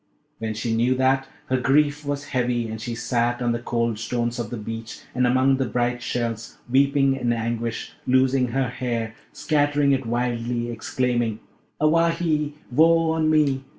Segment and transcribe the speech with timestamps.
[0.39, 4.39] When she knew that, her grief was heavy, and she sat on the cold stones
[4.39, 9.91] of the beach and among the bright shells, weeping in anguish, loosing her hair, scattering
[9.91, 11.39] it wildly, exclaiming,
[11.79, 12.55] 'Awahy!
[12.71, 13.63] woe on me!